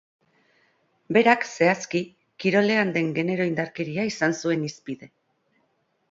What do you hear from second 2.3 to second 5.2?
kirolean den genero indarkeria izan zuen hizpide.